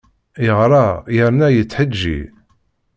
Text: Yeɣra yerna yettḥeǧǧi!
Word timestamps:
Yeɣra 0.45 0.85
yerna 1.15 1.47
yettḥeǧǧi! 1.51 2.19